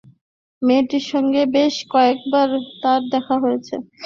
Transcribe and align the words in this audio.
মেয়েটির 0.61 1.05
সঙ্গে 1.11 1.41
বেশ 1.55 1.75
কয়েকবার 1.91 2.47
তাঁর 2.81 3.01
দেখা 3.13 3.35
হয়েছে। 3.43 3.75